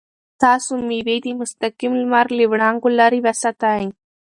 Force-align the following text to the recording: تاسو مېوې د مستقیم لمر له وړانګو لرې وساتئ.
تاسو 0.43 0.71
مېوې 0.87 1.17
د 1.23 1.27
مستقیم 1.39 1.93
لمر 2.01 2.25
له 2.37 2.43
وړانګو 2.51 2.89
لرې 2.99 3.19
وساتئ. 3.25 3.83